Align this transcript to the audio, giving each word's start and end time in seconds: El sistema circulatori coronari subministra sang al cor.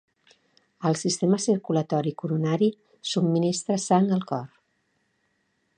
El 0.89 0.95
sistema 1.01 1.39
circulatori 1.43 2.13
coronari 2.23 2.69
subministra 3.13 3.79
sang 3.87 4.13
al 4.19 4.27
cor. 4.33 4.49